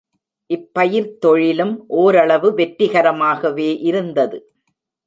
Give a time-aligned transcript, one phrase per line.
[0.49, 4.53] இப்பயிர்த் தொழிலும் ஓரளவு வெற்றிகரமாகவே இருந்தது.